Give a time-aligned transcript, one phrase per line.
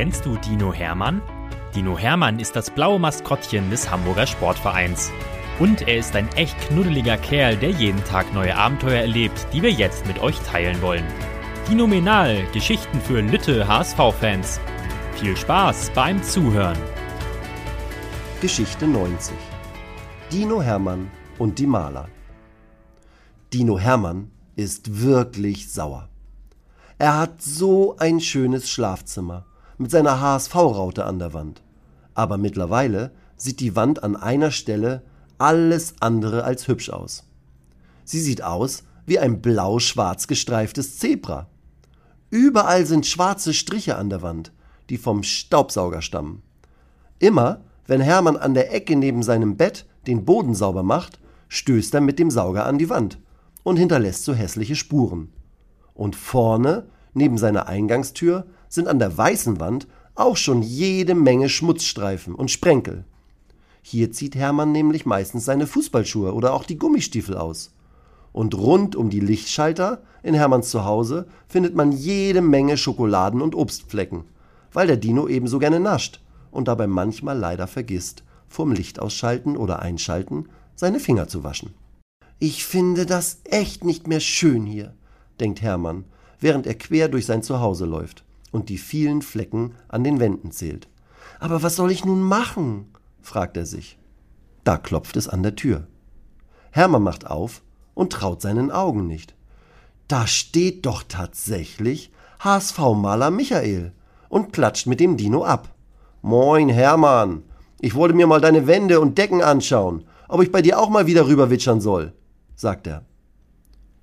[0.00, 1.20] Kennst du Dino Hermann?
[1.74, 5.12] Dino Hermann ist das blaue Maskottchen des Hamburger Sportvereins.
[5.58, 9.70] Und er ist ein echt knuddeliger Kerl, der jeden Tag neue Abenteuer erlebt, die wir
[9.70, 11.04] jetzt mit euch teilen wollen.
[11.68, 14.58] Dinominal, Geschichten für Lütte HSV-Fans.
[15.16, 16.78] Viel Spaß beim Zuhören.
[18.40, 19.36] Geschichte 90
[20.32, 22.08] Dino Hermann und die Maler.
[23.52, 26.08] Dino Hermann ist wirklich sauer.
[26.96, 29.44] Er hat so ein schönes Schlafzimmer
[29.80, 31.62] mit seiner HSV-Raute an der Wand.
[32.14, 35.02] Aber mittlerweile sieht die Wand an einer Stelle
[35.38, 37.24] alles andere als hübsch aus.
[38.04, 41.48] Sie sieht aus wie ein blau-schwarz gestreiftes Zebra.
[42.28, 44.52] Überall sind schwarze Striche an der Wand,
[44.90, 46.42] die vom Staubsauger stammen.
[47.18, 51.18] Immer, wenn Hermann an der Ecke neben seinem Bett den Boden sauber macht,
[51.48, 53.18] stößt er mit dem Sauger an die Wand
[53.62, 55.32] und hinterlässt so hässliche Spuren.
[55.94, 62.34] Und vorne, neben seiner Eingangstür, sind an der weißen Wand auch schon jede Menge Schmutzstreifen
[62.34, 63.04] und Sprenkel.
[63.82, 67.72] Hier zieht Hermann nämlich meistens seine Fußballschuhe oder auch die Gummistiefel aus.
[68.32, 74.24] Und rund um die Lichtschalter in Hermanns Zuhause findet man jede Menge Schokoladen und Obstflecken,
[74.72, 76.20] weil der Dino ebenso gerne nascht
[76.52, 81.74] und dabei manchmal leider vergisst, vorm Licht ausschalten oder einschalten seine Finger zu waschen.
[82.38, 84.94] Ich finde das echt nicht mehr schön hier,
[85.40, 86.04] denkt Hermann,
[86.38, 90.88] während er quer durch sein Zuhause läuft und die vielen Flecken an den Wänden zählt.
[91.38, 92.86] Aber was soll ich nun machen?
[93.20, 93.98] fragt er sich.
[94.64, 95.86] Da klopft es an der Tür.
[96.70, 97.62] Hermann macht auf
[97.94, 99.34] und traut seinen Augen nicht.
[100.08, 103.92] Da steht doch tatsächlich HSV-Maler Michael
[104.28, 105.74] und klatscht mit dem Dino ab.
[106.22, 107.42] Moin, Hermann.
[107.80, 111.06] Ich wollte mir mal deine Wände und Decken anschauen, ob ich bei dir auch mal
[111.06, 112.12] wieder rüberwitschern soll,
[112.54, 113.04] sagt er.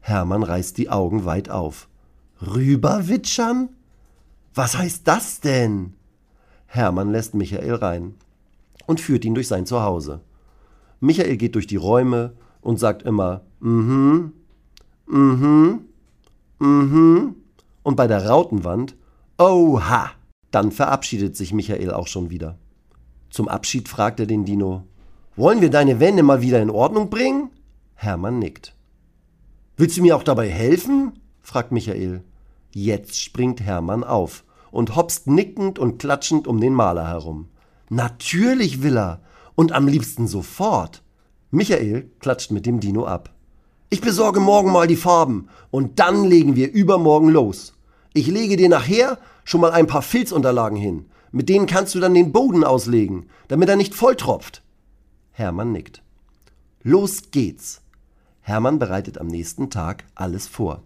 [0.00, 1.88] Hermann reißt die Augen weit auf.
[2.40, 3.70] Rüberwitschern?
[4.54, 5.94] Was heißt das denn?
[6.66, 8.14] Hermann lässt Michael rein
[8.86, 10.20] und führt ihn durch sein Zuhause.
[11.00, 14.32] Michael geht durch die Räume und sagt immer mhm,
[15.06, 15.84] mhm,
[16.58, 17.34] mhm
[17.82, 18.96] und bei der Rautenwand
[19.38, 20.10] Oha!
[20.50, 22.58] Dann verabschiedet sich Michael auch schon wieder.
[23.30, 24.82] Zum Abschied fragt er den Dino:
[25.36, 27.50] Wollen wir deine Wände mal wieder in Ordnung bringen?
[27.94, 28.74] Hermann nickt.
[29.76, 31.12] Willst du mir auch dabei helfen?
[31.40, 32.22] fragt Michael.
[32.72, 37.48] Jetzt springt Hermann auf und hopst nickend und klatschend um den Maler herum.
[37.88, 39.20] Natürlich will er
[39.54, 41.02] und am liebsten sofort.
[41.50, 43.34] Michael klatscht mit dem Dino ab.
[43.88, 47.74] Ich besorge morgen mal die Farben und dann legen wir übermorgen los.
[48.12, 51.06] Ich lege dir nachher schon mal ein paar Filzunterlagen hin.
[51.32, 54.62] Mit denen kannst du dann den Boden auslegen, damit er nicht volltropft.
[55.32, 56.02] Hermann nickt.
[56.82, 57.82] Los geht's.
[58.40, 60.82] Hermann bereitet am nächsten Tag alles vor.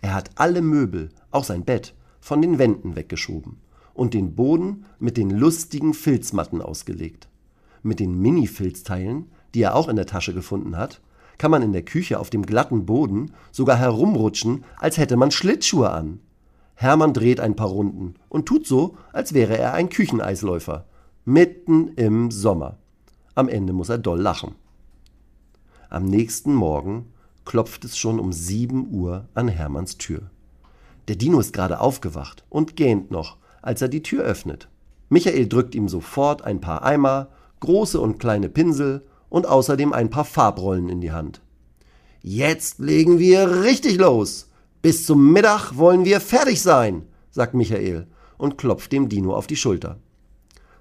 [0.00, 3.56] Er hat alle Möbel, auch sein Bett, von den Wänden weggeschoben
[3.94, 7.28] und den Boden mit den lustigen Filzmatten ausgelegt.
[7.82, 11.00] Mit den Mini-Filzteilen, die er auch in der Tasche gefunden hat,
[11.36, 15.90] kann man in der Küche auf dem glatten Boden sogar herumrutschen, als hätte man Schlittschuhe
[15.90, 16.20] an.
[16.76, 20.86] Hermann dreht ein paar Runden und tut so, als wäre er ein Kücheneisläufer.
[21.24, 22.78] Mitten im Sommer.
[23.34, 24.54] Am Ende muss er doll lachen.
[25.90, 27.06] Am nächsten Morgen
[27.44, 30.30] klopft es schon um sieben Uhr an Hermanns Tür.
[31.08, 34.68] Der Dino ist gerade aufgewacht und gähnt noch, als er die Tür öffnet.
[35.08, 37.28] Michael drückt ihm sofort ein paar Eimer,
[37.60, 41.42] große und kleine Pinsel und außerdem ein paar Farbrollen in die Hand.
[42.22, 44.48] Jetzt legen wir richtig los.
[44.80, 48.06] Bis zum Mittag wollen wir fertig sein, sagt Michael
[48.38, 49.98] und klopft dem Dino auf die Schulter.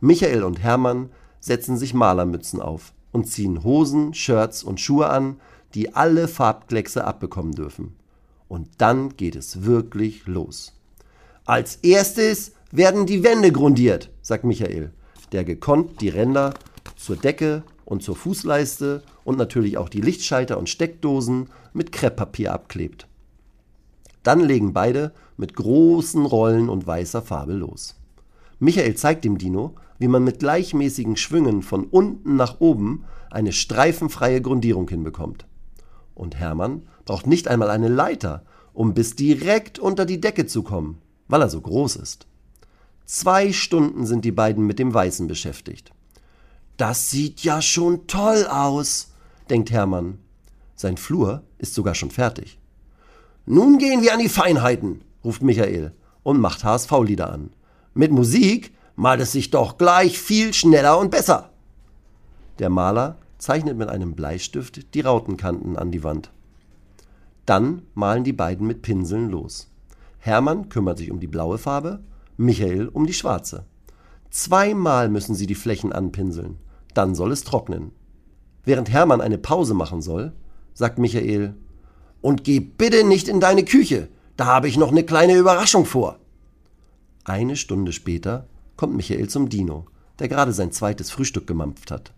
[0.00, 1.10] Michael und Hermann
[1.40, 5.40] setzen sich Malermützen auf und ziehen Hosen, Shirts und Schuhe an,
[5.74, 7.96] die alle Farbkleckse abbekommen dürfen.
[8.48, 10.72] Und dann geht es wirklich los.
[11.44, 14.92] Als erstes werden die Wände grundiert, sagt Michael,
[15.32, 16.54] der gekonnt die Ränder
[16.96, 23.06] zur Decke und zur Fußleiste und natürlich auch die Lichtschalter und Steckdosen mit Krepppapier abklebt.
[24.22, 27.96] Dann legen beide mit großen Rollen und weißer Farbe los.
[28.58, 34.40] Michael zeigt dem Dino, wie man mit gleichmäßigen Schwüngen von unten nach oben eine streifenfreie
[34.40, 35.46] Grundierung hinbekommt.
[36.16, 38.42] Und Hermann braucht nicht einmal eine Leiter,
[38.72, 40.98] um bis direkt unter die Decke zu kommen,
[41.28, 42.26] weil er so groß ist.
[43.04, 45.92] Zwei Stunden sind die beiden mit dem Weißen beschäftigt.
[46.76, 49.12] Das sieht ja schon toll aus,
[49.48, 50.18] denkt Hermann.
[50.74, 52.58] Sein Flur ist sogar schon fertig.
[53.44, 55.92] Nun gehen wir an die Feinheiten, ruft Michael
[56.22, 57.50] und macht HSV-Lieder an.
[57.94, 61.50] Mit Musik malt es sich doch gleich viel schneller und besser.
[62.58, 66.30] Der Maler zeichnet mit einem Bleistift die Rautenkanten an die Wand.
[67.44, 69.70] Dann malen die beiden mit Pinseln los.
[70.18, 72.00] Hermann kümmert sich um die blaue Farbe,
[72.36, 73.64] Michael um die schwarze.
[74.30, 76.58] Zweimal müssen sie die Flächen anpinseln,
[76.94, 77.92] dann soll es trocknen.
[78.64, 80.32] Während Hermann eine Pause machen soll,
[80.74, 81.54] sagt Michael,
[82.20, 86.18] und geh bitte nicht in deine Küche, da habe ich noch eine kleine Überraschung vor.
[87.24, 89.86] Eine Stunde später kommt Michael zum Dino,
[90.18, 92.12] der gerade sein zweites Frühstück gemampft hat.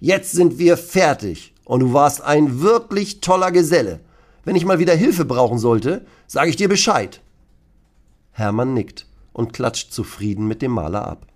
[0.00, 4.00] Jetzt sind wir fertig und du warst ein wirklich toller Geselle.
[4.44, 7.20] Wenn ich mal wieder Hilfe brauchen sollte, sage ich dir Bescheid.
[8.32, 11.26] Hermann nickt und klatscht zufrieden mit dem Maler ab.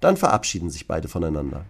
[0.00, 1.64] Dann verabschieden sich beide voneinander.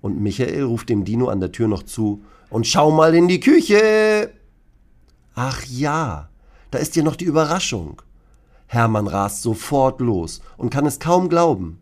[0.00, 3.38] Und Michael ruft dem Dino an der Tür noch zu und schau mal in die
[3.38, 4.32] Küche.
[5.36, 6.30] Ach ja,
[6.72, 8.02] da ist ja noch die Überraschung.
[8.66, 11.78] Hermann rast sofort los und kann es kaum glauben.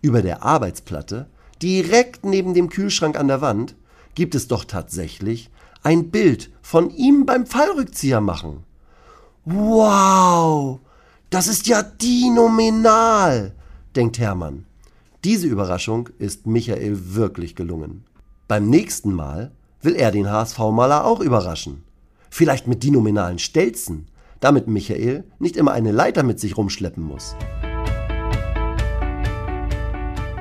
[0.00, 1.28] Über der Arbeitsplatte,
[1.62, 3.76] direkt neben dem Kühlschrank an der Wand,
[4.14, 5.50] gibt es doch tatsächlich
[5.82, 8.64] ein Bild von ihm beim Fallrückzieher machen.
[9.44, 10.80] Wow,
[11.30, 13.52] das ist ja dinominal,
[13.96, 14.66] denkt Hermann.
[15.24, 18.04] Diese Überraschung ist Michael wirklich gelungen.
[18.48, 21.84] Beim nächsten Mal will er den HSV-Maler auch überraschen.
[22.30, 24.08] Vielleicht mit dinominalen Stelzen,
[24.40, 27.34] damit Michael nicht immer eine Leiter mit sich rumschleppen muss.